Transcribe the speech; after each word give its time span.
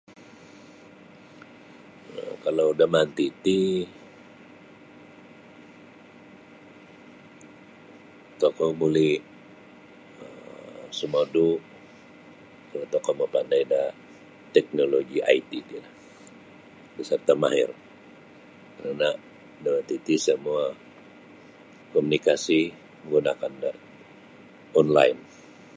um 2.21 2.33
kalau 2.43 2.67
damanti 2.79 3.25
ti 3.43 3.59
tokou 8.41 8.71
buli 8.79 9.11
um 10.21 10.85
sumodu' 10.97 11.59
kalau 12.69 12.85
tokou 12.93 13.13
mapandai 13.19 13.63
da 13.73 13.81
teknoloji 14.55 15.17
IT 15.37 15.51
ti 15.69 15.75
lah 15.83 15.89
beserta 16.95 17.33
mahir 17.43 17.69
karana' 18.75 19.15
damanti 19.63 19.95
ti 20.05 20.15
semua 20.27 20.63
komunikasi 21.91 22.59
menggunakan 23.01 23.53
da 23.63 23.71
online. 24.81 25.19